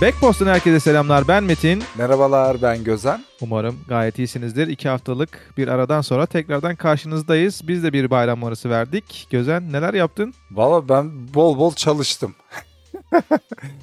[0.00, 1.28] Backpost'tan herkese selamlar.
[1.28, 1.82] Ben Metin.
[1.98, 3.24] Merhabalar ben Gözen.
[3.40, 4.66] Umarım gayet iyisinizdir.
[4.68, 7.68] İki haftalık bir aradan sonra tekrardan karşınızdayız.
[7.68, 9.26] Biz de bir bayram arası verdik.
[9.30, 10.34] Gözen neler yaptın?
[10.50, 12.34] Valla ben bol bol çalıştım.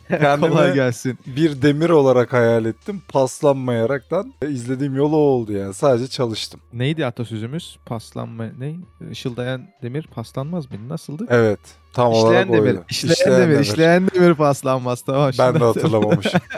[0.39, 1.19] Kolay gelsin.
[1.27, 3.01] bir demir olarak hayal ettim.
[3.09, 5.73] Paslanmayaraktan izlediğim yol o oldu yani.
[5.73, 6.59] Sadece çalıştım.
[6.73, 7.77] Neydi atasözümüz?
[7.85, 8.75] Paslanma ne?
[9.11, 10.77] Işıldayan demir paslanmaz mı?
[10.89, 11.25] Nasıldı?
[11.29, 11.59] Evet.
[11.93, 12.59] Tam İşleyen olarak demir.
[12.71, 12.83] oydu.
[12.89, 13.59] İşleyen, demir.
[13.59, 15.01] İşleyen demir paslanmaz.
[15.01, 15.31] Tamam.
[15.39, 16.41] Ben de hatırlamamışım.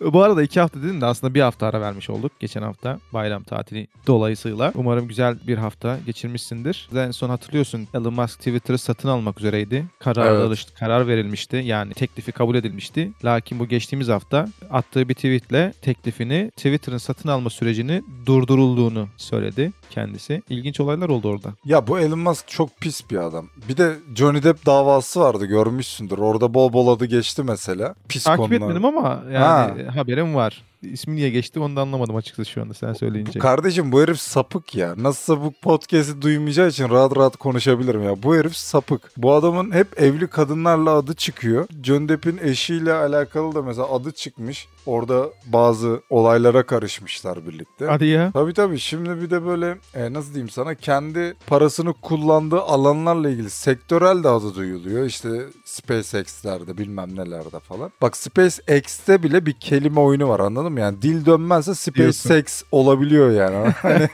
[0.00, 2.32] Bu arada iki hafta dedim de aslında bir hafta ara vermiş olduk.
[2.40, 4.72] Geçen hafta bayram tatili dolayısıyla.
[4.74, 6.88] Umarım güzel bir hafta geçirmişsindir.
[6.96, 9.84] En son hatırlıyorsun Elon Musk Twitter'ı satın almak üzereydi.
[9.98, 10.46] Karar, Evet.
[10.46, 11.56] alış- karar verilmişti.
[11.56, 13.10] Yani teklifi kabul edilmişti.
[13.24, 20.42] Lakin bu geçtiğimiz hafta attığı bir tweetle teklifini Twitter'ın satın alma sürecini durdurulduğunu söyledi kendisi.
[20.48, 21.48] İlginç olaylar oldu orada.
[21.64, 23.48] ya bu Elon Musk çok pis bir adam.
[23.68, 26.18] Bir de Johnny Depp davası vardı görmüşsündür.
[26.18, 27.94] Orada bol bol adı geçti mesela.
[28.08, 28.56] Pis Takip konular.
[28.56, 30.62] etmedim ama yani haberim var.
[30.82, 33.38] İsmi niye geçti onu da anlamadım açıkçası şu anda sen söyleyince.
[33.38, 34.94] Kardeşim bu herif sapık ya.
[34.96, 38.22] Nasılsa bu podcast'i duymayacağı için rahat rahat konuşabilirim ya.
[38.22, 39.10] Bu herif sapık.
[39.16, 41.66] Bu adamın hep evli kadınlarla adı çıkıyor.
[41.82, 44.68] John Depp'in eşiyle alakalı da mesela adı çıkmış.
[44.86, 47.86] Orada bazı olaylara karışmışlar birlikte.
[47.86, 48.30] Hadi ya.
[48.32, 53.50] Tabii tabii şimdi bir de böyle e, nasıl diyeyim sana kendi parasını kullandığı alanlarla ilgili
[53.50, 55.04] sektörel de adı duyuluyor.
[55.04, 55.28] İşte
[55.64, 57.92] SpaceX'lerde bilmem nelerde falan.
[58.02, 60.80] Bak SpaceX'te bile bir kelime oyunu var anladın mı?
[60.80, 63.50] Yani dil dönmezse SpaceX olabiliyor yani.
[63.82, 64.08] Hani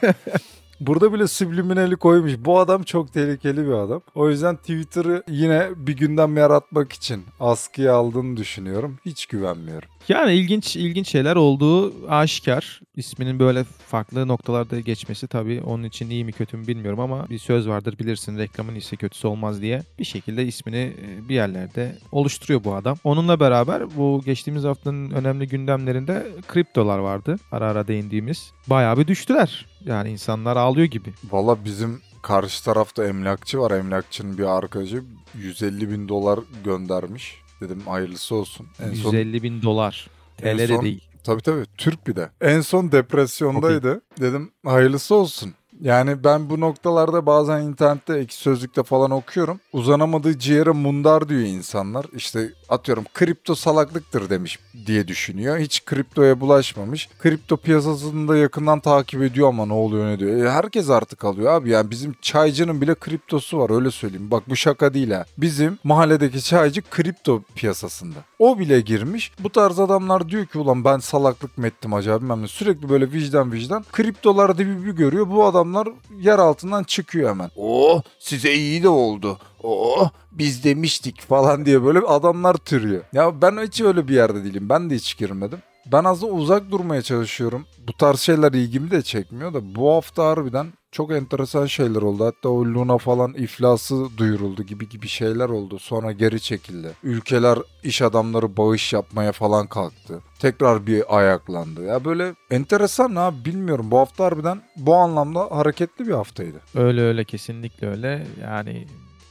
[0.80, 2.32] Burada bile subliminali koymuş.
[2.38, 4.02] Bu adam çok tehlikeli bir adam.
[4.14, 8.98] O yüzden Twitter'ı yine bir gündem yaratmak için askıya aldığını düşünüyorum.
[9.04, 9.88] Hiç güvenmiyorum.
[10.08, 12.80] Yani ilginç ilginç şeyler olduğu aşikar.
[12.96, 17.38] İsminin böyle farklı noktalarda geçmesi tabii onun için iyi mi kötü mü bilmiyorum ama bir
[17.38, 19.82] söz vardır bilirsin reklamın iyisi kötüsü olmaz diye.
[19.98, 22.96] Bir şekilde ismini e, bir yerlerde oluşturuyor bu adam.
[23.04, 27.36] Onunla beraber bu geçtiğimiz haftanın önemli gündemlerinde kriptolar vardı.
[27.52, 28.52] Ara ara değindiğimiz.
[28.66, 29.66] Bayağı bir düştüler.
[29.86, 31.12] Yani insanlar ağlıyor gibi.
[31.30, 33.70] Valla bizim karşı tarafta emlakçı var.
[33.70, 35.02] Emlakçının bir arkadaşı
[35.34, 37.34] 150 bin dolar göndermiş.
[37.60, 38.66] Dedim hayırlısı olsun.
[38.80, 40.10] En son 150 bin dolar.
[40.38, 41.04] TL de son- değil.
[41.24, 42.30] Tabii tabii Türk bir de.
[42.40, 44.02] En son depresyondaydı.
[44.20, 45.54] Dedim hayırlısı olsun.
[45.80, 49.60] Yani ben bu noktalarda bazen internette ek sözlükte falan okuyorum.
[49.72, 52.06] Uzanamadığı ciğere mundar diyor insanlar.
[52.12, 55.58] İşte atıyorum kripto salaklıktır demiş diye düşünüyor.
[55.58, 57.08] Hiç kriptoya bulaşmamış.
[57.18, 60.44] Kripto piyasasını da yakından takip ediyor ama ne oluyor ne diyor.
[60.44, 61.70] E, herkes artık alıyor abi.
[61.70, 64.30] Yani bizim çaycının bile kriptosu var öyle söyleyeyim.
[64.30, 65.24] Bak bu şaka değil ha.
[65.38, 68.18] Bizim mahalledeki çaycı kripto piyasasında.
[68.38, 69.32] O bile girmiş.
[69.40, 72.48] Bu tarz adamlar diyor ki ulan ben salaklık mı ettim acaba bilmem ne.
[72.48, 73.84] Sürekli böyle vicdan vicdan.
[73.92, 75.30] Kriptolar dibi bir görüyor.
[75.30, 75.88] Bu adamlar
[76.20, 77.50] yer altından çıkıyor hemen.
[77.56, 79.38] Oo size iyi de oldu.
[79.62, 83.02] Oo biz demiştik falan diye böyle adamlar türüyor.
[83.12, 84.68] Ya ben hiç öyle bir yerde değilim.
[84.68, 85.58] Ben de hiç girmedim.
[85.92, 87.66] Ben az da uzak durmaya çalışıyorum.
[87.88, 92.24] Bu tarz şeyler ilgimi de çekmiyor da bu hafta harbiden çok enteresan şeyler oldu.
[92.24, 95.78] Hatta o Luna falan iflası duyuruldu gibi gibi şeyler oldu.
[95.78, 96.88] Sonra geri çekildi.
[97.02, 100.20] Ülkeler iş adamları bağış yapmaya falan kalktı.
[100.38, 101.84] Tekrar bir ayaklandı.
[101.84, 103.90] Ya böyle enteresan abi bilmiyorum.
[103.90, 106.60] Bu hafta harbiden bu anlamda hareketli bir haftaydı.
[106.74, 108.26] Öyle öyle kesinlikle öyle.
[108.42, 108.86] Yani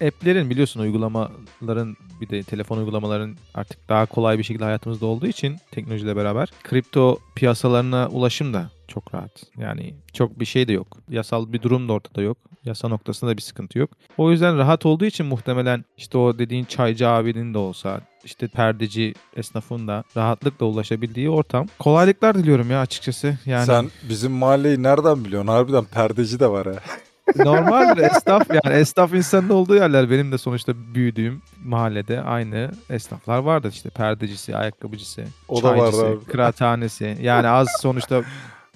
[0.07, 5.57] app'lerin biliyorsun uygulamaların bir de telefon uygulamaların artık daha kolay bir şekilde hayatımızda olduğu için
[5.71, 9.43] teknolojiyle beraber kripto piyasalarına ulaşım da çok rahat.
[9.57, 10.97] Yani çok bir şey de yok.
[11.09, 12.37] Yasal bir durum da ortada yok.
[12.65, 13.89] Yasa noktasında bir sıkıntı yok.
[14.17, 19.13] O yüzden rahat olduğu için muhtemelen işte o dediğin çaycı abinin de olsa işte perdeci
[19.35, 21.67] esnafın da rahatlıkla ulaşabildiği ortam.
[21.79, 23.37] Kolaylıklar diliyorum ya açıkçası.
[23.45, 25.47] Yani Sen bizim mahalleyi nereden biliyorsun?
[25.47, 26.73] Harbiden perdeci de var ha.
[27.35, 33.71] Normaldir esnaf yani esnaf insanın olduğu yerler benim de sonuçta büyüdüğüm mahallede aynı esnaflar vardır
[33.71, 36.25] işte perdecisi, ayakkabıcısı, O da vardı çaycısı, abi.
[36.25, 37.17] kıraathanesi.
[37.21, 38.21] Yani az sonuçta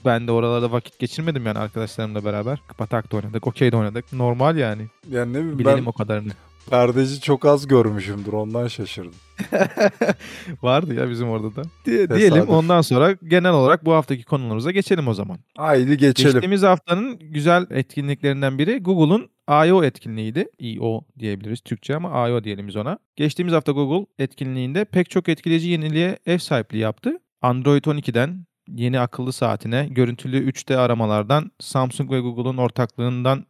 [0.06, 2.62] ben de oralarda vakit geçirmedim yani arkadaşlarımla beraber.
[2.78, 4.14] Patak da oynadık, okey de oynadık.
[4.14, 4.88] Normal yani.
[5.12, 6.32] Yani ne bileyim Bilelim ben o kadarını.
[6.70, 9.14] Perdeci çok az görmüşümdür ondan şaşırdım.
[10.62, 11.62] Vardı ya bizim orada da.
[11.86, 15.38] Diye- diyelim ondan sonra genel olarak bu haftaki konularımıza geçelim o zaman.
[15.58, 16.32] Haydi geçelim.
[16.32, 19.84] Geçtiğimiz haftanın güzel etkinliklerinden biri Google'un I.O.
[19.84, 20.48] etkinliğiydi.
[20.60, 21.02] I.O.
[21.20, 22.44] diyebiliriz Türkçe ama I.O.
[22.44, 23.00] diyelim biz ona.
[23.16, 27.20] Geçtiğimiz hafta Google etkinliğinde pek çok etkileyici yeniliğe ev sahipliği yaptı.
[27.42, 28.46] Android 12'den
[28.76, 33.46] yeni akıllı saatine, görüntülü 3D aramalardan, Samsung ve Google'un ortaklığından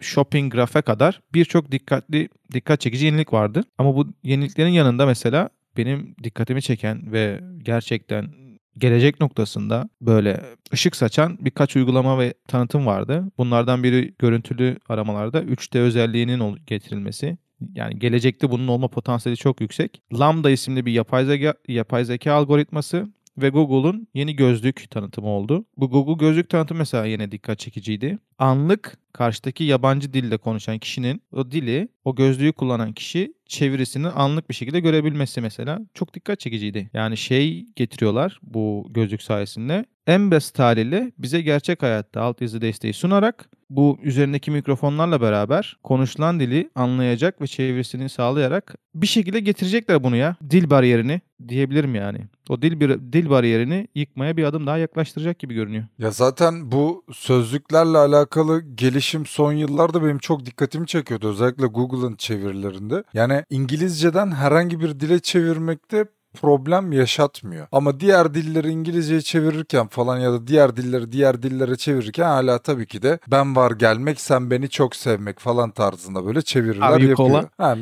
[0.00, 3.64] Shopping Graph'e kadar birçok dikkatli dikkat çekici yenilik vardı.
[3.78, 8.32] Ama bu yeniliklerin yanında mesela benim dikkatimi çeken ve gerçekten
[8.78, 10.40] gelecek noktasında böyle
[10.72, 13.24] ışık saçan birkaç uygulama ve tanıtım vardı.
[13.38, 17.38] Bunlardan biri görüntülü aramalarda 3D özelliğinin getirilmesi.
[17.74, 20.02] Yani gelecekte bunun olma potansiyeli çok yüksek.
[20.12, 25.64] Lambda isimli bir yapay zeka, yapay zeka algoritması ve Google'un yeni gözlük tanıtımı oldu.
[25.76, 28.18] Bu Google gözlük tanıtımı mesela yine dikkat çekiciydi.
[28.38, 34.54] Anlık karşıdaki yabancı dilde konuşan kişinin o dili, o gözlüğü kullanan kişi çevirisini anlık bir
[34.54, 36.90] şekilde görebilmesi mesela çok dikkat çekiciydi.
[36.92, 39.84] Yani şey getiriyorlar bu gözlük sayesinde.
[40.06, 46.40] En basit haliyle bize gerçek hayatta alt yazı desteği sunarak bu üzerindeki mikrofonlarla beraber konuşulan
[46.40, 50.36] dili anlayacak ve çevirisini sağlayarak bir şekilde getirecekler bunu ya.
[50.50, 52.18] Dil bariyerini diyebilirim yani.
[52.48, 55.84] O dil bir dil bariyerini yıkmaya bir adım daha yaklaştıracak gibi görünüyor.
[55.98, 61.28] Ya zaten bu sözlüklerle alakalı gelişim son yıllarda benim çok dikkatimi çekiyordu.
[61.28, 63.04] Özellikle Google'ın çevirilerinde.
[63.14, 66.04] Yani İngilizceden herhangi bir dile çevirmekte
[66.40, 67.66] problem yaşatmıyor.
[67.72, 72.86] Ama diğer dilleri İngilizceye çevirirken falan ya da diğer dilleri diğer dillere çevirirken hala tabii
[72.86, 77.44] ki de ben var gelmek sen beni çok sevmek falan tarzında böyle çeviriler Abi yapıyor.
[77.58, 77.76] Ha,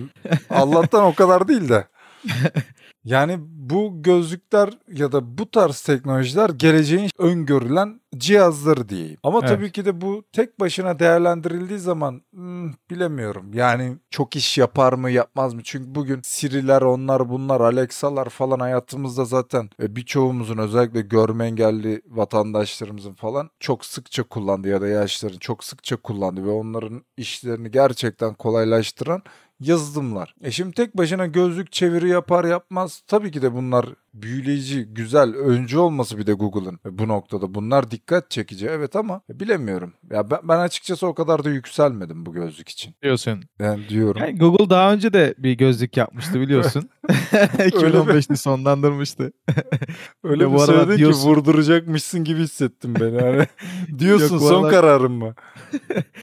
[0.51, 1.85] Allah'tan o kadar değil de.
[3.05, 9.19] Yani bu gözlükler ya da bu tarz teknolojiler geleceğin öngörülen cihazları diyeyim.
[9.23, 9.49] Ama Evet.
[9.49, 13.51] tabii ki de bu tek başına değerlendirildiği zaman hmm, bilemiyorum.
[13.55, 15.61] Yani çok iş yapar mı yapmaz mı?
[15.65, 23.15] Çünkü bugün Siri'ler onlar bunlar Alexa'lar falan hayatımızda zaten e, birçoğumuzun özellikle görme engelli vatandaşlarımızın
[23.15, 29.23] falan çok sıkça kullandığı ya da yaşların çok sıkça kullandığı ve onların işlerini gerçekten kolaylaştıran
[29.69, 30.35] yazılımlar.
[30.43, 35.79] E şimdi tek başına gözlük çeviri yapar yapmaz tabii ki de bunlar büyüleyici, güzel, öncü
[35.79, 37.55] olması bir de Google'ın bu noktada.
[37.55, 39.93] Bunlar dikkat çekici evet ama e, bilemiyorum.
[40.11, 42.95] Ya ben, ben açıkçası o kadar da yükselmedim bu gözlük için.
[43.03, 43.43] Diyorsun.
[43.59, 44.21] Yani diyorum.
[44.23, 46.91] Yani Google daha önce de bir gözlük yapmıştı biliyorsun.
[47.09, 49.33] 2015'te sonlandırmıştı.
[50.25, 53.17] Öyle bu söyledin ki diyorsun- vurduracakmışsın gibi hissettim beni.
[53.23, 53.47] Yani
[53.99, 55.35] diyorsun Yok, son aralar- kararın mı?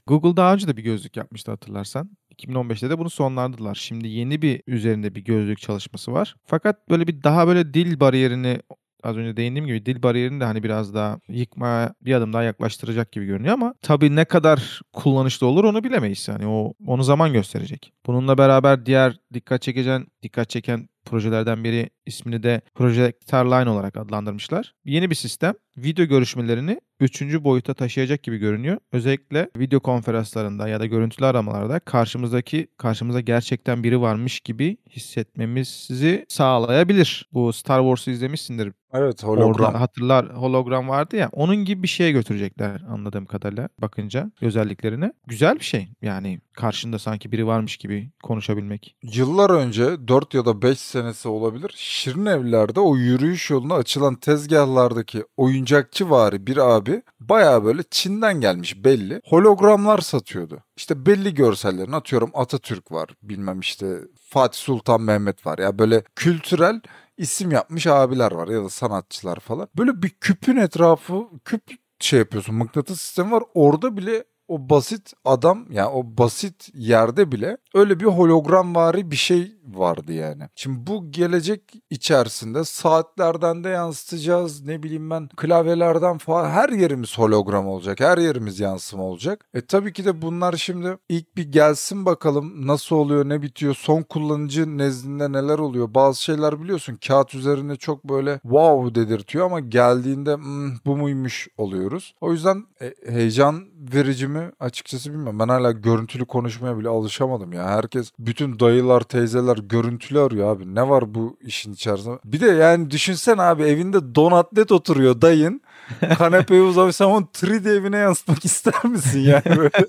[0.06, 2.10] Google daha önce de bir gözlük yapmıştı hatırlarsan.
[2.32, 3.74] 2015'te de bunu sonlandırdılar.
[3.74, 6.34] Şimdi yeni bir üzerinde bir gözlük çalışması var.
[6.44, 8.60] Fakat böyle bir daha böyle dil bariyerini
[9.02, 13.12] az önce değindiğim gibi dil bariyerini de hani biraz daha yıkmaya bir adım daha yaklaştıracak
[13.12, 16.28] gibi görünüyor ama tabii ne kadar kullanışlı olur onu bilemeyiz.
[16.28, 17.92] Yani o onu zaman gösterecek.
[18.06, 24.74] Bununla beraber diğer dikkat çekecen dikkat çeken projelerden biri ismini de Project Line olarak adlandırmışlar.
[24.84, 28.78] Yeni bir sistem video görüşmelerini üçüncü boyuta taşıyacak gibi görünüyor.
[28.92, 37.28] Özellikle video konferanslarında ya da görüntülü aramalarda karşımızdaki karşımıza gerçekten biri varmış gibi hissetmemizi sağlayabilir.
[37.32, 38.72] Bu Star Wars'u izlemişsindir.
[38.94, 39.66] Evet hologram.
[39.66, 41.30] Orada hatırlar hologram vardı ya.
[41.32, 45.12] Onun gibi bir şeye götürecekler anladığım kadarıyla bakınca özelliklerine.
[45.26, 45.88] Güzel bir şey.
[46.02, 48.96] Yani karşında sanki biri varmış gibi konuşabilmek.
[49.02, 51.72] Yıllar önce 4 ya da 5 senesi olabilir.
[51.76, 58.84] Şirin evlerde o yürüyüş yoluna açılan tezgahlardaki oyuncakçı vari bir abi baya böyle Çin'den gelmiş
[58.84, 59.20] belli.
[59.24, 60.62] Hologramlar satıyordu.
[60.76, 63.98] İşte belli görsellerini atıyorum Atatürk var bilmem işte
[64.28, 66.80] Fatih Sultan Mehmet var ya böyle kültürel
[67.16, 69.68] isim yapmış abiler var ya da sanatçılar falan.
[69.78, 71.62] Böyle bir küpün etrafı küp
[72.00, 77.56] şey yapıyorsun mıknatıs sistemi var orada bile o basit adam yani o basit yerde bile
[77.74, 80.42] öyle bir hologramvari bir şey vardı yani.
[80.54, 87.66] Şimdi bu gelecek içerisinde saatlerden de yansıtacağız ne bileyim ben klavyelerden falan her yerimiz hologram
[87.68, 89.44] olacak her yerimiz yansıma olacak.
[89.54, 94.02] E tabii ki de bunlar şimdi ilk bir gelsin bakalım nasıl oluyor ne bitiyor son
[94.02, 100.34] kullanıcı nezdinde neler oluyor bazı şeyler biliyorsun kağıt üzerinde çok böyle wow dedirtiyor ama geldiğinde
[100.34, 102.14] "Hmm, bu muymuş oluyoruz.
[102.20, 105.38] O yüzden e, heyecan verici mi açıkçası bilmiyorum.
[105.38, 107.68] Ben hala görüntülü konuşmaya bile alışamadım ya.
[107.76, 110.74] Herkes bütün dayılar teyzeler görüntülü arıyor abi.
[110.74, 112.18] Ne var bu işin içerisinde?
[112.24, 115.60] Bir de yani düşünsen abi evinde don atlet oturuyor dayın.
[116.18, 119.70] Kanepeye uzamış onu 3D evine yansıtmak ister misin yani böyle?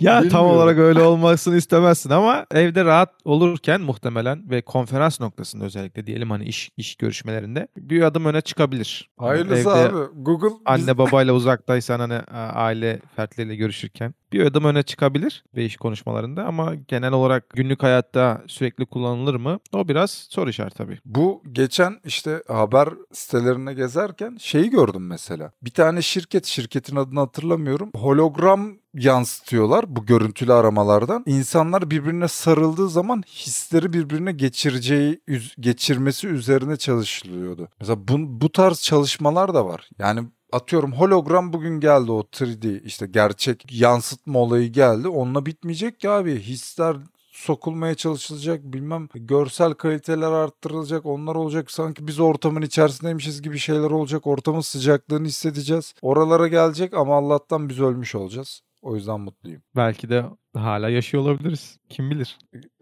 [0.00, 0.50] Ya tam Bilmiyorum.
[0.50, 6.44] olarak öyle olmasını istemezsin ama evde rahat olurken muhtemelen ve konferans noktasında özellikle diyelim hani
[6.44, 9.10] iş iş görüşmelerinde bir adım öne çıkabilir.
[9.18, 9.96] Hayırlısı Evde abi.
[10.16, 12.14] Google biz- Anne babayla uzaktaysan hani
[12.54, 18.42] aile fertleriyle görüşürken bir adım öne çıkabilir ve iş konuşmalarında ama genel olarak günlük hayatta
[18.46, 19.58] sürekli kullanılır mı?
[19.72, 20.98] O biraz soru işareti tabii.
[21.04, 25.52] Bu geçen işte haber sitelerine gezerken şeyi gördüm mesela.
[25.62, 27.90] Bir tane şirket, şirketin adını hatırlamıyorum.
[27.94, 31.22] Hologram yansıtıyorlar bu görüntülü aramalardan.
[31.26, 35.20] İnsanlar birbirine sarıldığı zaman hisleri birbirine geçireceği,
[35.60, 37.68] geçirmesi üzerine çalışılıyordu.
[37.80, 39.90] Mesela bu, bu tarz çalışmalar da var.
[39.98, 45.08] Yani atıyorum hologram bugün geldi o 3D işte gerçek yansıtma olayı geldi.
[45.08, 46.40] Onunla bitmeyecek ki abi.
[46.40, 46.96] Hisler
[47.32, 54.26] sokulmaya çalışılacak bilmem görsel kaliteler arttırılacak onlar olacak sanki biz ortamın içerisindeymişiz gibi şeyler olacak
[54.26, 59.62] ortamın sıcaklığını hissedeceğiz oralara gelecek ama Allah'tan biz ölmüş olacağız O yüzden mutluyum.
[59.76, 60.24] Belki de
[60.54, 61.78] hala yaşıyor olabiliriz.
[61.88, 62.38] Kim bilir?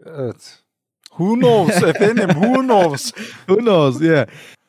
[0.07, 0.63] Evet.
[1.09, 2.29] Who knows efendim?
[2.29, 3.13] Who knows?
[3.47, 4.01] Who knows?
[4.03, 4.27] Yeah.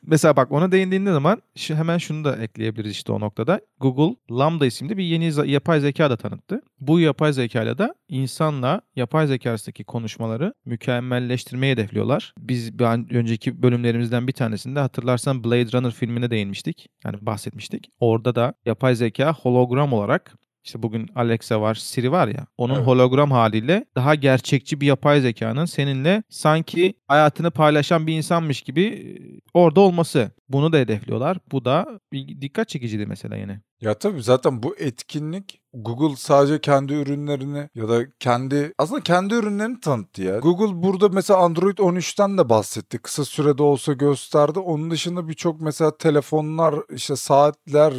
[0.10, 3.62] Mesela bak ona değindiğinde zaman hemen şunu da ekleyebiliriz işte o noktada.
[3.80, 6.62] Google Lambda isimli bir yeni yapay zeka da tanıttı.
[6.80, 12.34] Bu yapay zekayla da insanla yapay zeka arasındaki konuşmaları mükemmelleştirmeyi hedefliyorlar.
[12.40, 16.88] Biz bir önceki bölümlerimizden bir tanesinde hatırlarsan Blade Runner filmine değinmiştik.
[17.06, 17.90] Yani bahsetmiştik.
[18.00, 20.34] Orada da yapay zeka hologram olarak
[20.68, 22.48] işte bugün Alexa var, Siri var ya.
[22.58, 22.88] Onun evet.
[22.88, 29.18] hologram haliyle daha gerçekçi bir yapay zekanın seninle sanki hayatını paylaşan bir insanmış gibi
[29.54, 30.32] orada olması.
[30.50, 31.38] Bunu da hedefliyorlar.
[31.52, 32.00] Bu da
[32.42, 33.62] dikkat çekiciydi mesela yine.
[33.82, 39.80] Ya tabii zaten bu etkinlik Google sadece kendi ürünlerini ya da kendi aslında kendi ürünlerini
[39.80, 40.40] tanıttı ya.
[40.40, 42.98] Google burada mesela Android 13'ten de bahsetti.
[42.98, 44.60] Kısa sürede olsa gösterdi.
[44.60, 47.94] Onun dışında birçok mesela telefonlar, işte saatler,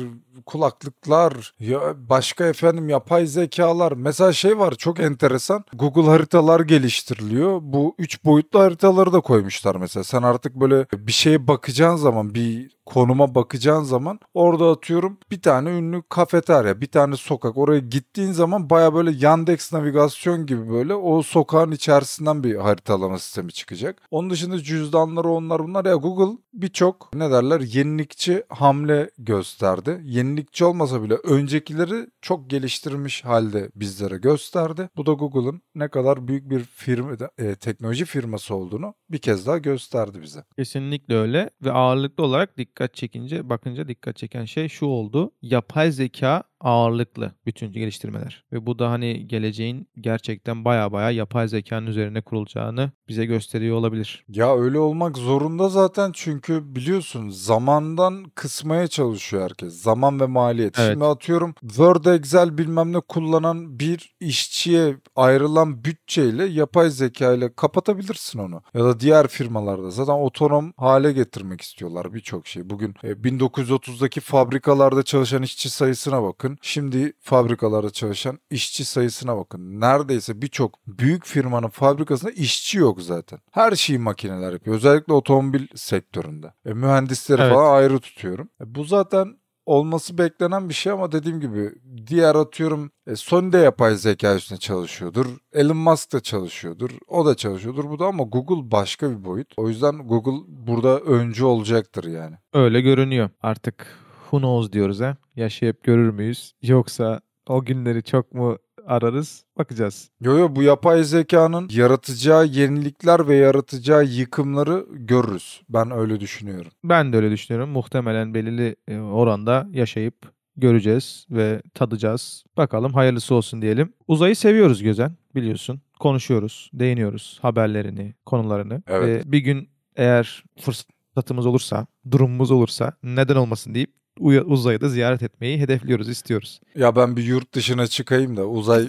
[0.46, 3.92] kulaklıklar, ya başka efendim yapay zekalar.
[3.92, 5.64] Mesela şey var çok enteresan.
[5.74, 7.58] Google haritalar geliştiriliyor.
[7.62, 10.04] Bu 3 boyutlu haritaları da koymuşlar mesela.
[10.04, 15.70] Sen artık böyle bir şeye bakacağın zaman bir konuma bakacağın zaman orada atıyorum bir tane
[15.70, 17.56] ünlü kafeterya, bir tane sokak.
[17.56, 23.52] Oraya gittiğin zaman baya böyle Yandex navigasyon gibi böyle o sokağın içerisinden bir haritalama sistemi
[23.52, 24.02] çıkacak.
[24.10, 30.00] Onun dışında cüzdanları onlar bunlar ya Google birçok ne derler yenilikçi hamle gösterdi.
[30.04, 34.88] Yenilikçi olmasa bile öncekileri çok geliştirmiş halde bizlere gösterdi.
[34.96, 39.58] Bu da Google'ın ne kadar büyük bir firma, e, teknoloji firması olduğunu bir kez daha
[39.58, 40.44] gösterdi bize.
[40.56, 45.32] Kesinlikle öyle ve ağırlıklı olarak dikkat dikkat çekince bakınca dikkat çeken şey şu oldu.
[45.42, 48.44] Yapay zeka ağırlıklı bütün geliştirmeler.
[48.52, 54.24] Ve bu da hani geleceğin gerçekten baya baya yapay zekanın üzerine kurulacağını bize gösteriyor olabilir.
[54.28, 59.82] Ya öyle olmak zorunda zaten çünkü biliyorsun zamandan kısmaya çalışıyor herkes.
[59.82, 60.78] Zaman ve maliyet.
[60.78, 60.92] Evet.
[60.92, 68.38] Şimdi atıyorum Word, Excel bilmem ne kullanan bir işçiye ayrılan bütçeyle yapay zeka ile kapatabilirsin
[68.38, 68.62] onu.
[68.74, 72.70] Ya da diğer firmalarda zaten otonom hale getirmek istiyorlar birçok şey.
[72.70, 76.58] Bugün 1930'daki e, fabrikalarda çalışan işçi sayısına bakın bakın.
[76.62, 79.80] Şimdi fabrikalarda çalışan işçi sayısına bakın.
[79.80, 83.38] Neredeyse birçok büyük firmanın fabrikasında işçi yok zaten.
[83.50, 84.76] Her şeyi makineler yapıyor.
[84.76, 86.52] Özellikle otomobil sektöründe.
[86.66, 87.54] E, mühendisleri evet.
[87.54, 88.48] falan ayrı tutuyorum.
[88.60, 91.72] E, bu zaten olması beklenen bir şey ama dediğim gibi
[92.06, 95.26] diğer atıyorum e, Sony de yapay zeka üstüne çalışıyordur.
[95.52, 96.90] Elon Musk da çalışıyordur.
[97.08, 97.90] O da çalışıyordur.
[97.90, 99.54] Bu da ama Google başka bir boyut.
[99.56, 102.36] O yüzden Google burada öncü olacaktır yani.
[102.52, 103.30] Öyle görünüyor.
[103.42, 103.86] Artık
[104.30, 105.16] who knows diyoruz ha.
[105.36, 106.52] Yaşayıp görür müyüz?
[106.62, 109.44] Yoksa o günleri çok mu ararız?
[109.58, 110.10] Bakacağız.
[110.20, 115.62] Yo yo bu yapay zekanın yaratacağı yenilikler ve yaratacağı yıkımları görürüz.
[115.68, 116.70] Ben öyle düşünüyorum.
[116.84, 117.70] Ben de öyle düşünüyorum.
[117.70, 120.14] Muhtemelen belirli e, oranda yaşayıp
[120.56, 122.44] göreceğiz ve tadacağız.
[122.56, 123.92] Bakalım hayırlısı olsun diyelim.
[124.08, 125.80] Uzayı seviyoruz Gözen biliyorsun.
[126.00, 128.82] Konuşuyoruz, değiniyoruz haberlerini, konularını.
[128.86, 129.26] Evet.
[129.26, 135.58] Ee, bir gün eğer fırsatımız olursa, durumumuz olursa neden olmasın deyip uzayı da ziyaret etmeyi
[135.60, 136.60] hedefliyoruz, istiyoruz.
[136.74, 138.88] Ya ben bir yurt dışına çıkayım da uzay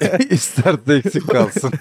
[0.30, 1.72] ister de eksik kalsın.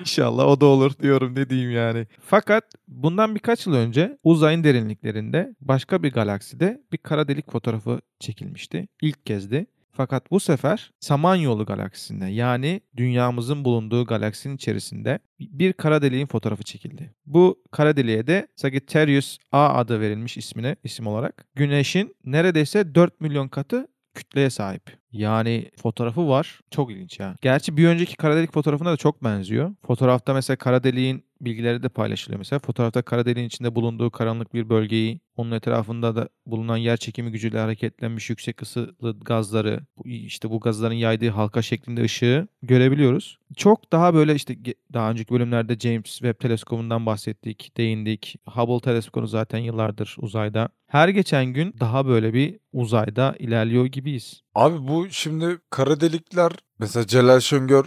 [0.00, 2.06] İnşallah o da olur diyorum ne diyeyim yani.
[2.26, 8.88] Fakat bundan birkaç yıl önce uzayın derinliklerinde başka bir galakside bir kara delik fotoğrafı çekilmişti.
[9.02, 9.66] İlk kezdi.
[9.96, 17.14] Fakat bu sefer Samanyolu galaksisinde yani dünyamızın bulunduğu galaksinin içerisinde bir kara deliğin fotoğrafı çekildi.
[17.26, 21.46] Bu kara deliğe de Sagittarius A adı verilmiş ismine isim olarak.
[21.54, 25.03] Güneşin neredeyse 4 milyon katı kütleye sahip.
[25.14, 26.60] Yani fotoğrafı var.
[26.70, 27.36] Çok ilginç ya.
[27.40, 29.74] Gerçi bir önceki kara delik fotoğrafına da çok benziyor.
[29.86, 32.60] Fotoğrafta mesela kara deliğin bilgileri de paylaşılıyor mesela.
[32.60, 37.58] Fotoğrafta kara deliğin içinde bulunduğu karanlık bir bölgeyi, onun etrafında da bulunan yer çekimi gücüyle
[37.58, 43.38] hareketlenmiş yüksek ısılı gazları, işte bu gazların yaydığı halka şeklinde ışığı görebiliyoruz.
[43.56, 44.56] Çok daha böyle işte
[44.92, 48.36] daha önceki bölümlerde James Webb teleskobundan bahsettik, değindik.
[48.46, 50.68] Hubble teleskobu zaten yıllardır uzayda.
[50.86, 54.42] Her geçen gün daha böyle bir uzayda ilerliyor gibiyiz.
[54.54, 57.84] Abi bu şimdi kara delikler Mesela Celal Şöngör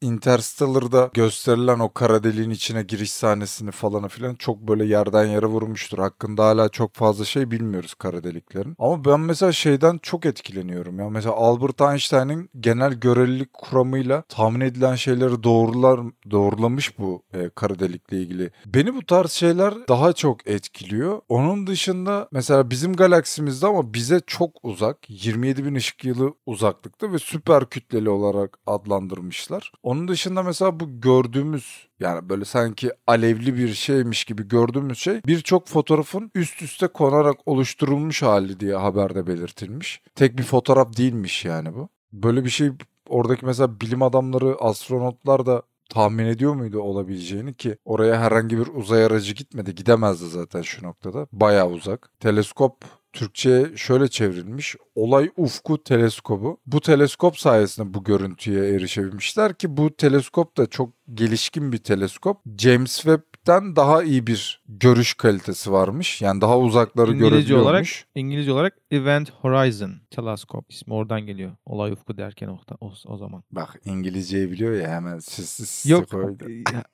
[0.00, 5.98] Interstellar'da gösterilen o kara deliğin içine giriş sahnesini falan filan çok böyle yerden yere vurmuştur.
[5.98, 8.74] Hakkında hala çok fazla şey bilmiyoruz kara deliklerin.
[8.78, 11.10] Ama ben mesela şeyden çok etkileniyorum ya.
[11.10, 18.16] Mesela Albert Einstein'ın genel görelilik kuramıyla tahmin edilen şeyleri doğrular doğrulamış bu e, kara delikle
[18.18, 18.50] ilgili.
[18.66, 21.20] Beni bu tarz şeyler daha çok etkiliyor.
[21.28, 27.18] Onun dışında mesela bizim galaksimizde ama bize çok uzak 27 bin ışık yılı uzaklıkta ve
[27.18, 29.72] süper kütleli olarak adlandırmışlar.
[29.82, 35.68] Onun dışında mesela bu gördüğümüz yani böyle sanki alevli bir şeymiş gibi gördüğümüz şey birçok
[35.68, 40.02] fotoğrafın üst üste konarak oluşturulmuş hali diye haberde belirtilmiş.
[40.14, 41.88] Tek bir fotoğraf değilmiş yani bu.
[42.12, 42.70] Böyle bir şey
[43.08, 49.04] oradaki mesela bilim adamları, astronotlar da tahmin ediyor muydu olabileceğini ki oraya herhangi bir uzay
[49.04, 49.74] aracı gitmedi.
[49.74, 51.26] Gidemezdi zaten şu noktada.
[51.32, 52.10] Bayağı uzak.
[52.20, 52.74] Teleskop
[53.12, 54.76] Türkçe'ye şöyle çevrilmiş.
[54.94, 56.60] Olay ufku teleskobu.
[56.66, 62.36] Bu teleskop sayesinde bu görüntüye erişebilmişler ki bu teleskop da çok gelişkin bir teleskop.
[62.58, 63.06] James
[63.48, 66.22] Webb'den daha iyi bir görüş kalitesi varmış.
[66.22, 67.66] Yani daha uzakları İngilizce görebiliyormuş.
[67.66, 71.52] olarak İngilizce olarak Event Horizon Telescope ismi oradan geliyor.
[71.66, 73.42] Olay ufku derken o, o, o zaman.
[73.52, 76.44] Bak İngilizceyi biliyor ya hemen sessiz sessiz Yok koydu.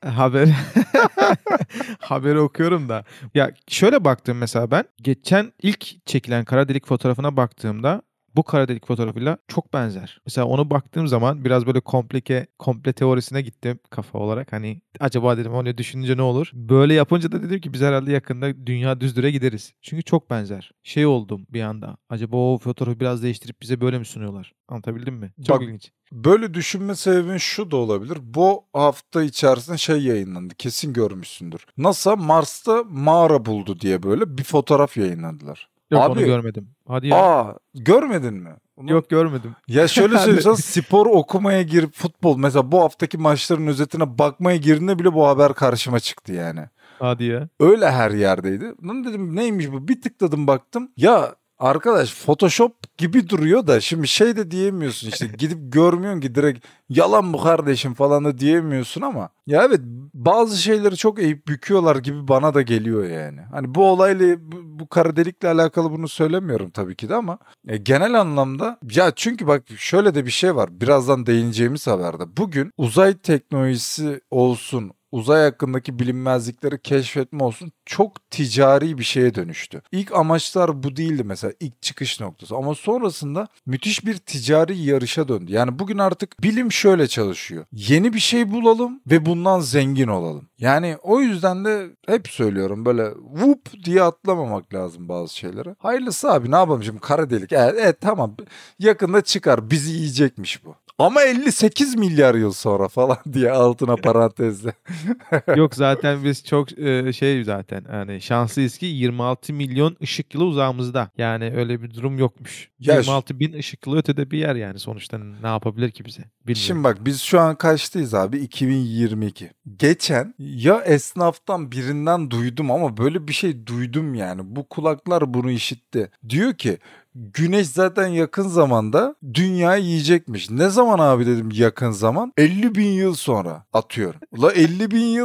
[0.04, 0.48] e, haber
[1.98, 3.04] haberi okuyorum da.
[3.34, 8.02] Ya şöyle baktım mesela ben geçen ilk çekilen kara delik fotoğrafına baktığımda
[8.36, 10.20] bu kara delik fotoğrafıyla çok benzer.
[10.26, 14.52] Mesela onu baktığım zaman biraz böyle komplike komple teorisine gittim kafa olarak.
[14.52, 16.50] Hani acaba dedim onu düşününce ne olur?
[16.54, 19.72] Böyle yapınca da dedim ki biz herhalde yakında dünya düzdüre gideriz.
[19.82, 20.70] Çünkü çok benzer.
[20.82, 21.96] Şey oldum bir anda.
[22.08, 24.52] Acaba o fotoğrafı biraz değiştirip bize böyle mi sunuyorlar?
[24.68, 25.32] Anlatabildim mi?
[25.46, 25.90] Çok Bak- ilginç.
[26.12, 28.18] Böyle düşünme sebebin şu da olabilir.
[28.22, 30.54] Bu hafta içerisinde şey yayınlandı.
[30.54, 31.66] Kesin görmüşsündür.
[31.76, 35.68] NASA Mars'ta mağara buldu diye böyle bir fotoğraf yayınladılar.
[35.90, 36.68] Yok Abi- onu görmedim.
[36.88, 37.16] Hadi ya.
[37.16, 38.50] Aa görmedin mi?
[38.76, 39.56] Bunu- Yok görmedim.
[39.68, 45.12] Ya şöyle söyleyeyim spor okumaya girip futbol mesela bu haftaki maçların özetine bakmaya girdiğinde bile
[45.14, 46.60] bu haber karşıma çıktı yani.
[46.98, 47.48] Hadi ya.
[47.60, 48.64] Öyle her yerdeydi.
[48.86, 49.88] Lan dedim neymiş bu?
[49.88, 50.88] Bir tıkladım baktım.
[50.96, 56.66] Ya arkadaş Photoshop gibi duruyor da şimdi şey de diyemiyorsun işte gidip görmüyorsun ki direkt
[56.88, 59.80] yalan bu kardeşim falan da diyemiyorsun ama ya evet
[60.14, 63.40] bazı şeyleri çok eğip büküyorlar gibi bana da geliyor yani.
[63.52, 68.20] Hani bu olayla bu, kara delikle alakalı bunu söylemiyorum tabii ki de ama e, genel
[68.20, 72.36] anlamda ya çünkü bak şöyle de bir şey var birazdan değineceğimiz haberde.
[72.36, 79.82] Bugün uzay teknolojisi olsun uzay hakkındaki bilinmezlikleri keşfetme olsun çok ticari bir şeye dönüştü.
[79.92, 85.52] İlk amaçlar bu değildi mesela ilk çıkış noktası ama sonrasında müthiş bir ticari yarışa döndü.
[85.52, 87.64] Yani bugün artık bilim şöyle çalışıyor.
[87.72, 90.48] Yeni bir şey bulalım ve bundan zengin olalım.
[90.58, 95.76] Yani o yüzden de hep söylüyorum böyle whoop diye atlamamak lazım bazı şeylere.
[95.78, 97.52] Hayırlısı abi ne yapalım şimdi kara delik.
[97.52, 98.36] Evet, evet tamam
[98.78, 100.74] yakında çıkar bizi yiyecekmiş bu.
[100.98, 104.72] Ama 58 milyar yıl sonra falan diye altına parantezle.
[105.56, 111.10] Yok zaten biz çok e, şey zaten hani şanslıyız ki 26 milyon ışık yılı uzağımızda.
[111.18, 112.70] Yani öyle bir durum yokmuş.
[112.78, 116.22] Ya 26 bin ışık yılı ötede bir yer yani sonuçta ne yapabilir ki bize?
[116.22, 116.62] Bilmiyorum.
[116.66, 118.38] Şimdi bak biz şu an kaçtayız abi?
[118.38, 119.50] 2022.
[119.76, 124.40] Geçen ya esnaftan birinden duydum ama böyle bir şey duydum yani.
[124.44, 126.10] Bu kulaklar bunu işitti.
[126.28, 126.78] Diyor ki
[127.14, 130.50] Güneş zaten yakın zamanda dünyayı yiyecekmiş.
[130.50, 132.32] Ne zaman abi dedim yakın zaman?
[132.36, 134.20] 50 bin yıl sonra atıyorum.
[134.30, 135.24] Ula 50 bin yıl?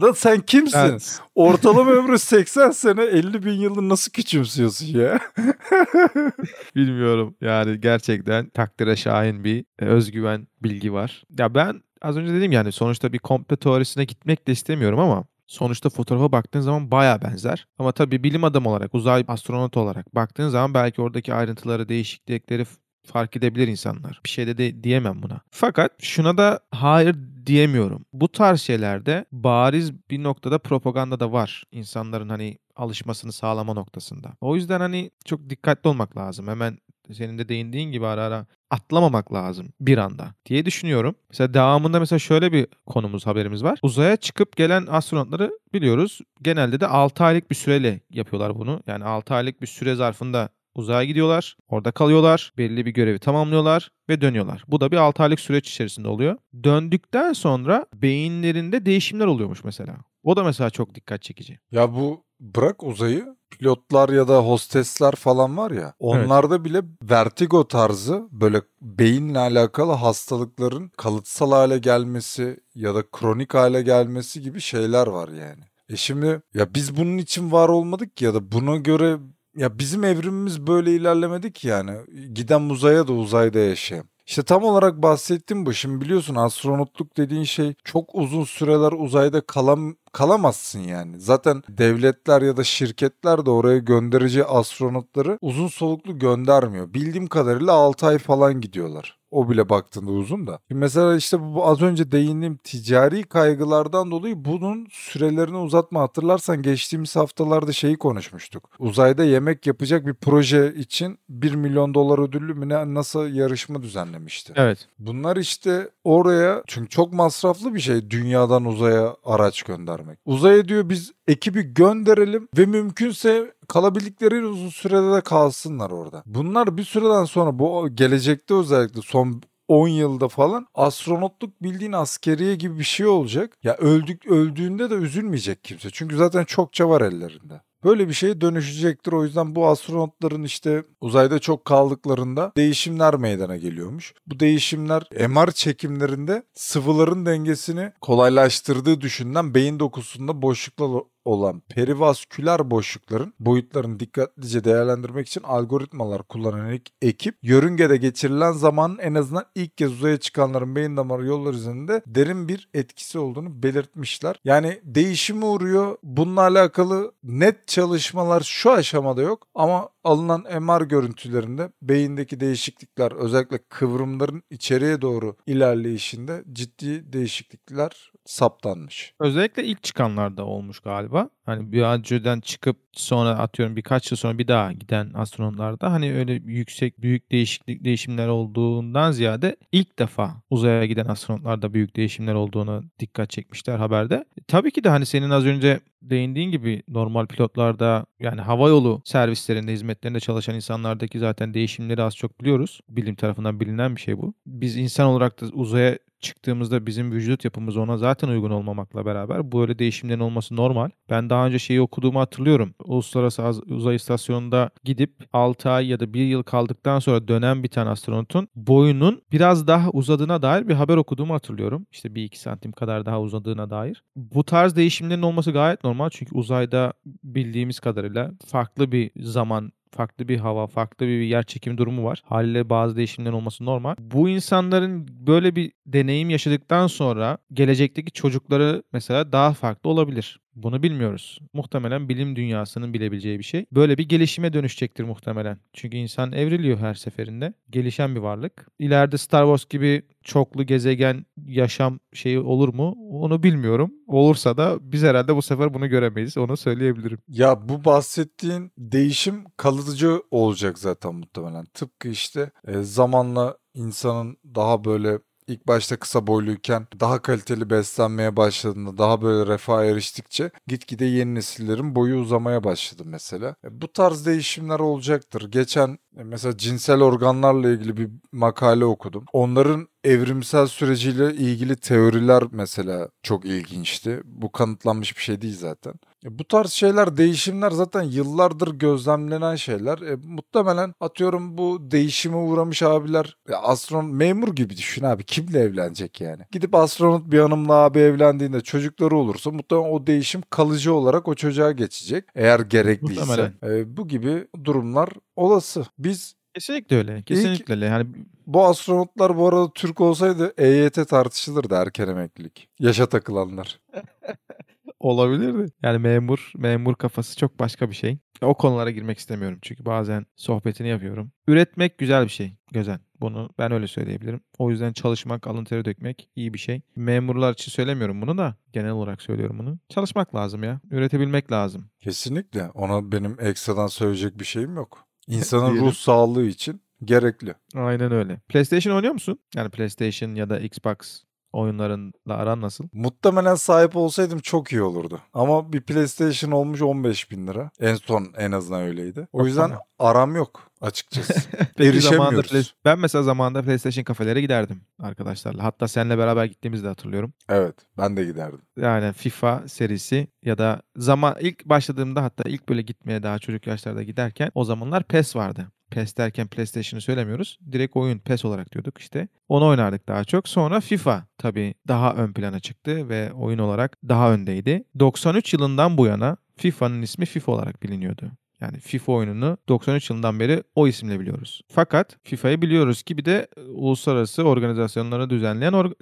[0.00, 0.78] Da sen kimsin?
[0.78, 0.98] Yani
[1.34, 5.20] Ortalama ömrü 80 sene 50 bin yılı nasıl küçümsüyorsun ya?
[6.76, 11.24] bilmiyorum yani gerçekten takdire şahin bir e, özgüven bilgi var.
[11.38, 15.90] Ya ben az önce dedim yani sonuçta bir komple teorisine gitmek de istemiyorum ama sonuçta
[15.90, 17.66] fotoğrafa baktığın zaman baya benzer.
[17.78, 22.66] Ama tabii bilim adamı olarak, uzay astronot olarak baktığın zaman belki oradaki ayrıntıları, değişiklikleri
[23.06, 24.20] fark edebilir insanlar.
[24.24, 25.40] Bir şey de, de diyemem buna.
[25.50, 28.04] Fakat şuna da hayır diyemiyorum.
[28.12, 31.64] Bu tarz şeylerde bariz bir noktada propaganda da var.
[31.72, 34.32] İnsanların hani alışmasını sağlama noktasında.
[34.40, 36.48] O yüzden hani çok dikkatli olmak lazım.
[36.48, 36.78] Hemen
[37.12, 41.14] senin de değindiğin gibi ara ara atlamamak lazım bir anda diye düşünüyorum.
[41.30, 43.78] Mesela devamında mesela şöyle bir konumuz haberimiz var.
[43.82, 46.20] Uzaya çıkıp gelen astronotları biliyoruz.
[46.42, 48.82] Genelde de 6 aylık bir süreyle yapıyorlar bunu.
[48.86, 51.56] Yani 6 aylık bir süre zarfında uzaya gidiyorlar.
[51.68, 52.52] Orada kalıyorlar.
[52.58, 54.64] Belli bir görevi tamamlıyorlar ve dönüyorlar.
[54.68, 56.36] Bu da bir 6 aylık süreç içerisinde oluyor.
[56.64, 59.96] Döndükten sonra beyinlerinde değişimler oluyormuş mesela.
[60.22, 61.58] O da mesela çok dikkat çekici.
[61.70, 68.28] Ya bu bırak uzayı pilotlar ya da hostesler falan var ya onlarda bile vertigo tarzı
[68.32, 75.28] böyle beyinle alakalı hastalıkların kalıtsal hale gelmesi ya da kronik hale gelmesi gibi şeyler var
[75.28, 75.62] yani.
[75.88, 79.18] E şimdi ya biz bunun için var olmadık ya da buna göre
[79.56, 81.92] ya bizim evrimimiz böyle ilerlemedik yani.
[82.32, 84.04] Giden uzaya da uzayda yaşayan.
[84.26, 85.72] İşte tam olarak bahsettiğim bu.
[85.74, 91.20] Şimdi biliyorsun astronotluk dediğin şey çok uzun süreler uzayda kalam kalamazsın yani.
[91.20, 96.94] Zaten devletler ya da şirketler de oraya göndereceği astronotları uzun soluklu göndermiyor.
[96.94, 99.19] Bildiğim kadarıyla 6 ay falan gidiyorlar.
[99.30, 100.58] O bile baktığında uzun da.
[100.68, 106.00] Şimdi mesela işte bu az önce değindiğim ticari kaygılardan dolayı bunun sürelerini uzatma.
[106.00, 108.70] Hatırlarsan geçtiğimiz haftalarda şeyi konuşmuştuk.
[108.78, 114.52] Uzayda yemek yapacak bir proje için 1 milyon dolar ödüllü mü ne nasıl yarışma düzenlemişti.
[114.56, 114.88] Evet.
[114.98, 120.18] Bunlar işte oraya çünkü çok masraflı bir şey dünyadan uzaya araç göndermek.
[120.24, 126.22] Uzaya diyor biz ekibi gönderelim ve mümkünse kalabildikleri uzun sürede de kalsınlar orada.
[126.26, 132.78] Bunlar bir süreden sonra bu gelecekte özellikle son 10 yılda falan astronotluk bildiğin askeriye gibi
[132.78, 133.58] bir şey olacak.
[133.62, 135.90] Ya öldük öldüğünde de üzülmeyecek kimse.
[135.90, 137.60] Çünkü zaten çokça var ellerinde.
[137.84, 139.12] Böyle bir şeye dönüşecektir.
[139.12, 144.14] O yüzden bu astronotların işte uzayda çok kaldıklarında değişimler meydana geliyormuş.
[144.26, 154.00] Bu değişimler MR çekimlerinde sıvıların dengesini kolaylaştırdığı düşünülen beyin dokusunda boşluklar olan perivasküler boşlukların boyutlarını
[154.00, 160.76] dikkatlice değerlendirmek için algoritmalar kullanan ekip yörüngede geçirilen zamanın en azından ilk kez uzaya çıkanların
[160.76, 164.40] beyin damarı yolları üzerinde derin bir etkisi olduğunu belirtmişler.
[164.44, 165.96] Yani değişime uğruyor.
[166.02, 174.42] Bununla alakalı net çalışmalar şu aşamada yok ama alınan MR görüntülerinde beyindeki değişiklikler özellikle kıvrımların
[174.50, 179.14] içeriye doğru ilerleyişinde ciddi değişiklikler saptanmış.
[179.20, 181.30] Özellikle ilk çıkanlarda olmuş galiba.
[181.50, 186.32] Hani bir önceden çıkıp sonra atıyorum birkaç yıl sonra bir daha giden astronotlarda hani öyle
[186.32, 193.30] yüksek büyük değişiklik değişimler olduğundan ziyade ilk defa uzaya giden astronotlarda büyük değişimler olduğunu dikkat
[193.30, 194.14] çekmişler haberde.
[194.14, 199.02] E, tabii ki de hani senin az önce değindiğin gibi normal pilotlarda yani hava yolu
[199.04, 202.80] servislerinde hizmetlerinde çalışan insanlardaki zaten değişimleri az çok biliyoruz.
[202.88, 204.34] Bilim tarafından bilinen bir şey bu.
[204.46, 209.78] Biz insan olarak da uzaya çıktığımızda bizim vücut yapımız ona zaten uygun olmamakla beraber böyle
[209.78, 210.90] değişimlerin olması normal.
[211.10, 212.74] Ben daha önce şeyi okuduğumu hatırlıyorum.
[212.84, 217.90] Uluslararası Uzay İstasyonu'nda gidip 6 ay ya da 1 yıl kaldıktan sonra dönen bir tane
[217.90, 221.86] astronotun boyunun biraz daha uzadığına dair bir haber okuduğumu hatırlıyorum.
[221.92, 224.04] İşte 1-2 santim kadar daha uzadığına dair.
[224.16, 226.92] Bu tarz değişimlerin olması gayet normal çünkü uzayda
[227.24, 232.22] bildiğimiz kadarıyla farklı bir zaman farklı bir hava, farklı bir yer çekim durumu var.
[232.24, 233.94] Haliyle bazı değişimlerin olması normal.
[233.98, 240.40] Bu insanların böyle bir deneyim yaşadıktan sonra gelecekteki çocukları mesela daha farklı olabilir.
[240.54, 241.38] Bunu bilmiyoruz.
[241.52, 243.66] Muhtemelen bilim dünyasının bilebileceği bir şey.
[243.72, 245.58] Böyle bir gelişime dönüşecektir muhtemelen.
[245.72, 247.54] Çünkü insan evriliyor her seferinde.
[247.70, 248.66] Gelişen bir varlık.
[248.78, 252.96] İleride Star Wars gibi çoklu gezegen yaşam şeyi olur mu?
[253.10, 253.92] Onu bilmiyorum.
[254.06, 256.36] Olursa da biz herhalde bu sefer bunu göremeyiz.
[256.36, 257.18] Onu söyleyebilirim.
[257.28, 261.64] Ya bu bahsettiğin değişim kalıcı olacak zaten muhtemelen.
[261.64, 265.18] Tıpkı işte e, zamanla insanın daha böyle
[265.50, 271.94] ilk başta kısa boyluyken daha kaliteli beslenmeye başladığında daha böyle refah eriştikçe gitgide yeni nesillerin
[271.94, 273.56] boyu uzamaya başladı mesela.
[273.64, 275.50] E, bu tarz değişimler olacaktır.
[275.50, 279.24] Geçen e, mesela cinsel organlarla ilgili bir makale okudum.
[279.32, 284.20] Onların evrimsel süreciyle ilgili teoriler mesela çok ilginçti.
[284.24, 285.94] Bu kanıtlanmış bir şey değil zaten.
[286.24, 289.98] E, bu tarz şeyler, değişimler zaten yıllardır gözlemlenen şeyler.
[289.98, 295.24] E, muhtemelen atıyorum bu değişime uğramış abiler e, astronot memur gibi düşün abi.
[295.24, 296.42] Kimle evlenecek yani?
[296.52, 301.72] Gidip astronot bir hanımla abi evlendiğinde çocukları olursa muhtemelen o değişim kalıcı olarak o çocuğa
[301.72, 302.24] geçecek.
[302.34, 303.52] Eğer gerekliyse.
[303.64, 305.86] E, bu gibi durumlar olası.
[305.98, 307.22] Biz Kesinlikle öyle.
[307.22, 307.86] Kesinlikle öyle.
[307.86, 308.06] Yani
[308.46, 312.68] bu astronotlar bu arada Türk olsaydı EYT tartışılırdı erken emeklilik.
[312.78, 313.80] Yaşa takılanlar.
[315.00, 315.72] olabilirdi.
[315.82, 318.18] Yani memur, memur kafası çok başka bir şey.
[318.42, 321.32] O konulara girmek istemiyorum çünkü bazen sohbetini yapıyorum.
[321.48, 322.56] Üretmek güzel bir şey.
[322.72, 323.00] Gözen.
[323.20, 324.40] Bunu ben öyle söyleyebilirim.
[324.58, 326.82] O yüzden çalışmak, alın teri dökmek iyi bir şey.
[326.96, 328.56] Memurlar için söylemiyorum bunu da.
[328.72, 329.78] Genel olarak söylüyorum bunu.
[329.88, 330.80] Çalışmak lazım ya.
[330.90, 331.90] Üretebilmek lazım.
[332.00, 332.68] Kesinlikle.
[332.68, 335.06] Ona benim ekstradan söyleyecek bir şeyim yok.
[335.26, 337.54] İnsanın ruh sağlığı için gerekli.
[337.74, 338.40] Aynen öyle.
[338.48, 339.38] PlayStation oynuyor musun?
[339.54, 342.84] Yani PlayStation ya da Xbox oyunlarınla aran nasıl?
[342.92, 345.20] Muhtemelen sahip olsaydım çok iyi olurdu.
[345.34, 347.70] Ama bir PlayStation olmuş 15 bin lira.
[347.80, 349.28] En son en azından öyleydi.
[349.32, 351.40] O yüzden aram yok açıkçası.
[351.78, 352.74] Erişemiyoruz.
[352.84, 355.64] Ben mesela zamanında PlayStation kafelere giderdim arkadaşlarla.
[355.64, 357.32] Hatta seninle beraber gittiğimizde hatırlıyorum.
[357.48, 358.60] Evet ben de giderdim.
[358.76, 364.02] Yani FIFA serisi ya da zaman ilk başladığımda hatta ilk böyle gitmeye daha çocuk yaşlarda
[364.02, 365.66] giderken o zamanlar PES vardı.
[365.90, 367.58] PES derken PlayStation'ı söylemiyoruz.
[367.72, 369.28] Direkt oyun PES olarak diyorduk işte.
[369.48, 370.48] Onu oynardık daha çok.
[370.48, 374.84] Sonra FIFA tabii daha ön plana çıktı ve oyun olarak daha öndeydi.
[374.98, 378.30] 93 yılından bu yana FIFA'nın ismi FIFA olarak biliniyordu.
[378.60, 381.62] Yani FIFA oyununu 93 yılından beri o isimle biliyoruz.
[381.68, 385.92] Fakat FIFA'yı biliyoruz ki bir de e, uluslararası organizasyonları düzenleyen or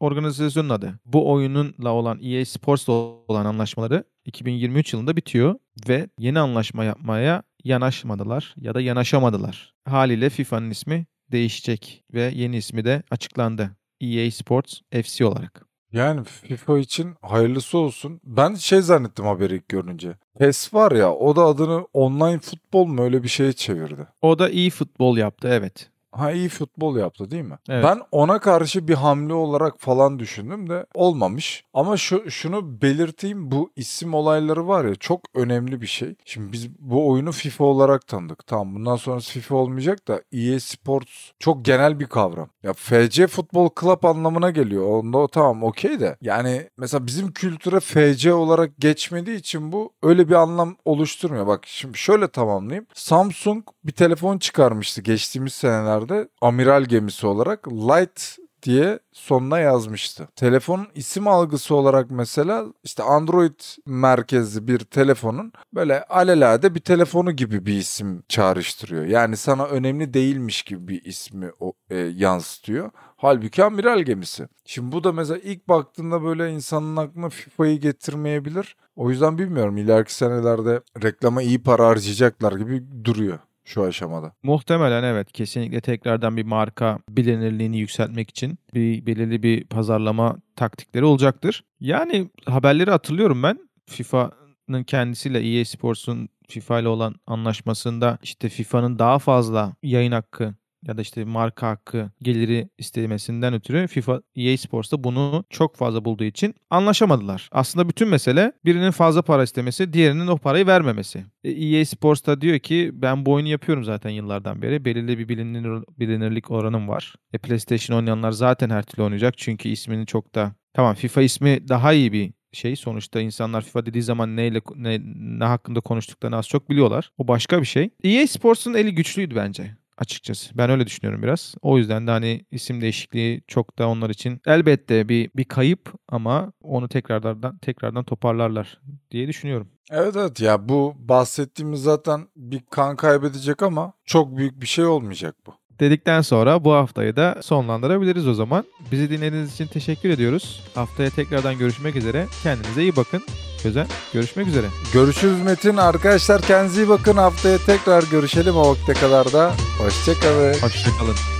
[0.00, 1.00] organizasyonun adı.
[1.04, 5.54] Bu oyununla olan EA Sports'la olan anlaşmaları 2023 yılında bitiyor
[5.88, 9.74] ve yeni anlaşma yapmaya yanaşmadılar ya da yanaşamadılar.
[9.84, 13.70] Haliyle FIFA'nın ismi değişecek ve yeni ismi de açıklandı.
[14.00, 15.70] EA Sports FC olarak.
[15.92, 18.20] Yani FIFA için hayırlısı olsun.
[18.24, 20.16] Ben şey zannettim haberi ilk görünce.
[20.38, 24.06] PES var ya o da adını online futbol mu öyle bir şeye çevirdi.
[24.22, 25.90] O da iyi futbol yaptı evet.
[26.12, 27.58] Ha iyi futbol yaptı değil mi?
[27.68, 27.84] Evet.
[27.84, 31.64] Ben ona karşı bir hamle olarak falan düşündüm de olmamış.
[31.74, 36.14] Ama şu şunu belirteyim bu isim olayları var ya çok önemli bir şey.
[36.24, 38.46] Şimdi biz bu oyunu FIFA olarak tanıdık.
[38.46, 42.48] Tamam bundan sonrası FIFA olmayacak da EA Sports çok genel bir kavram.
[42.62, 44.86] Ya FC Futbol Club anlamına geliyor.
[44.86, 46.16] Onda tamam okey de.
[46.20, 51.46] Yani mesela bizim kültüre FC olarak geçmediği için bu öyle bir anlam oluşturmuyor.
[51.46, 52.86] Bak şimdi şöyle tamamlayayım.
[52.94, 55.54] Samsung bir telefon çıkarmıştı geçtiğimiz
[56.00, 60.28] senelerde amiral gemisi olarak Light diye sonuna yazmıştı.
[60.36, 67.66] Telefonun isim algısı olarak mesela işte Android merkezli bir telefonun böyle alelade bir telefonu gibi
[67.66, 69.04] bir isim çağrıştırıyor.
[69.04, 72.90] Yani sana önemli değilmiş gibi bir ismi o, e, yansıtıyor.
[73.16, 74.48] Halbuki amiral gemisi.
[74.64, 78.76] Şimdi bu da mesela ilk baktığında böyle insanın aklına FIFA'yı getirmeyebilir.
[78.96, 83.38] O yüzden bilmiyorum ileriki senelerde reklama iyi para harcayacaklar gibi duruyor
[83.70, 84.32] şu aşamada.
[84.42, 91.64] Muhtemelen evet kesinlikle tekrardan bir marka bilinirliğini yükseltmek için bir belirli bir pazarlama taktikleri olacaktır.
[91.80, 93.70] Yani haberleri hatırlıyorum ben.
[93.86, 100.54] FIFA'nın kendisiyle EA Sports'un FIFA ile olan anlaşmasında işte FIFA'nın daha fazla yayın hakkı
[100.86, 106.24] ya da işte marka hakkı geliri istemesinden ötürü FIFA EA Sports'ta bunu çok fazla bulduğu
[106.24, 107.48] için anlaşamadılar.
[107.52, 111.24] Aslında bütün mesele birinin fazla para istemesi, diğerinin o parayı vermemesi.
[111.44, 114.84] E, EA Sports diyor ki ben bu oyunu yapıyorum zaten yıllardan beri.
[114.84, 117.14] Belirli bir bilinir, bilinirlik oranım var.
[117.32, 121.92] E, PlayStation oynayanlar zaten her türlü oynayacak çünkü ismini çok da tamam FIFA ismi daha
[121.92, 122.76] iyi bir şey.
[122.76, 125.00] Sonuçta insanlar FIFA dediği zaman neyle ne,
[125.38, 127.12] ne hakkında konuştuklarını az çok biliyorlar.
[127.18, 127.90] O başka bir şey.
[128.04, 130.58] EA Sports'un eli güçlüydü bence açıkçası.
[130.58, 131.54] Ben öyle düşünüyorum biraz.
[131.62, 136.52] O yüzden de hani isim değişikliği çok da onlar için elbette bir bir kayıp ama
[136.62, 139.68] onu tekrardan tekrardan toparlarlar diye düşünüyorum.
[139.90, 145.36] Evet evet ya bu bahsettiğimiz zaten bir kan kaybedecek ama çok büyük bir şey olmayacak
[145.46, 145.59] bu.
[145.80, 148.64] Dedikten sonra bu haftayı da sonlandırabiliriz o zaman.
[148.92, 150.62] Bizi dinlediğiniz için teşekkür ediyoruz.
[150.74, 152.26] Haftaya tekrardan görüşmek üzere.
[152.42, 153.22] Kendinize iyi bakın.
[153.62, 154.66] Közen görüşmek üzere.
[154.92, 155.76] Görüşürüz Metin.
[155.76, 157.16] Arkadaşlar kendinize iyi bakın.
[157.16, 159.52] Haftaya tekrar görüşelim o vakte kadar da.
[159.78, 160.52] Hoşçakalın.
[160.52, 161.39] Hoşçakalın.